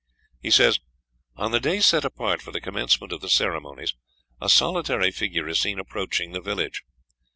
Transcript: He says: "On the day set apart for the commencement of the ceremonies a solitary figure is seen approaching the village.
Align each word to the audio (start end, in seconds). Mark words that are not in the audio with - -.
He 0.41 0.49
says: 0.49 0.79
"On 1.35 1.51
the 1.51 1.59
day 1.59 1.79
set 1.79 2.03
apart 2.03 2.41
for 2.41 2.51
the 2.51 2.59
commencement 2.59 3.13
of 3.13 3.21
the 3.21 3.29
ceremonies 3.29 3.93
a 4.41 4.49
solitary 4.49 5.11
figure 5.11 5.47
is 5.47 5.59
seen 5.61 5.77
approaching 5.77 6.31
the 6.31 6.41
village. 6.41 6.81